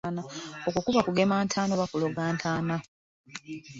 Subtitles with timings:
[0.67, 2.75] Okwo kuba kugema ntaana oba kuloga ntaana.